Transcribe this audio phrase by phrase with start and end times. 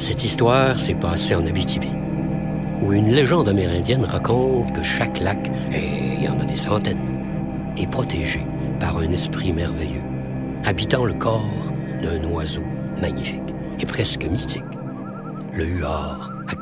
[0.00, 1.90] Cette histoire s'est passée en Abitibi,
[2.80, 7.22] où une légende amérindienne raconte que chaque lac, et il y en a des centaines,
[7.76, 8.40] est protégé
[8.80, 10.00] par un esprit merveilleux,
[10.64, 11.70] habitant le corps
[12.00, 12.64] d'un oiseau
[13.02, 13.42] magnifique
[13.78, 14.62] et presque mythique,
[15.52, 16.54] le huard à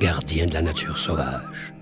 [0.00, 1.72] gardien de la nature sauvage.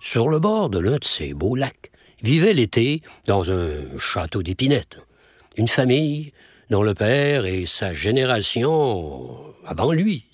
[0.00, 1.92] Sur le bord de l'un de ces beaux lacs
[2.24, 4.98] vivait l'été, dans un château d'épinette,
[5.56, 6.32] une famille
[6.70, 9.28] dont le père et sa génération
[9.66, 10.24] avant lui,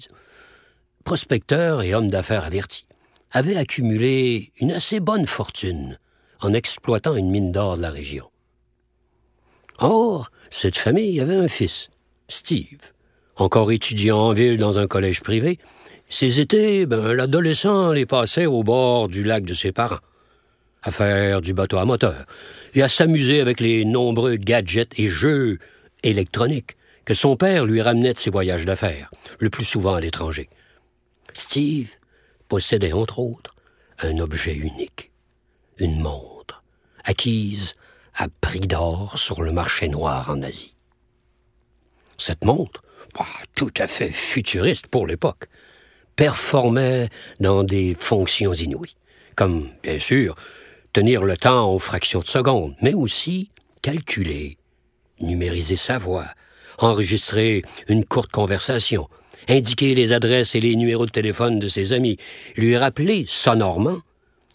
[1.04, 2.86] prospecteurs et hommes d'affaires avertis,
[3.30, 5.98] avaient accumulé une assez bonne fortune
[6.40, 8.30] en exploitant une mine d'or de la région.
[9.78, 11.90] Or, cette famille avait un fils,
[12.28, 12.92] Steve,
[13.36, 15.58] encore étudiant en ville dans un collège privé.
[16.08, 20.00] Ses étés, ben, l'adolescent les passait au bord du lac de ses parents,
[20.82, 22.24] à faire du bateau à moteur
[22.74, 25.58] et à s'amuser avec les nombreux gadgets et jeux
[26.02, 30.48] électroniques que son père lui ramenait de ses voyages d'affaires, le plus souvent à l'étranger.
[31.32, 31.90] Steve
[32.48, 33.54] possédait entre autres
[34.00, 35.10] un objet unique,
[35.78, 36.62] une montre,
[37.04, 37.74] acquise
[38.14, 40.74] à prix d'or sur le marché noir en Asie.
[42.18, 42.82] Cette montre,
[43.18, 43.24] bah,
[43.54, 45.48] tout à fait futuriste pour l'époque,
[46.16, 47.08] performait
[47.40, 48.96] dans des fonctions inouïes,
[49.36, 50.34] comme, bien sûr,
[50.92, 53.50] tenir le temps aux fractions de seconde, mais aussi
[53.82, 54.57] calculer,
[55.20, 56.26] numériser sa voix,
[56.78, 59.08] enregistrer une courte conversation,
[59.48, 62.18] indiquer les adresses et les numéros de téléphone de ses amis,
[62.56, 63.98] lui rappeler sonorement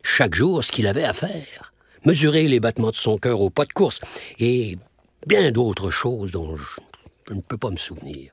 [0.03, 1.73] chaque jour ce qu'il avait à faire,
[2.05, 3.99] mesurer les battements de son cœur au pas de course.
[4.39, 4.77] Et
[5.27, 8.31] bien d'autres choses dont je, ne peux pas me souvenir.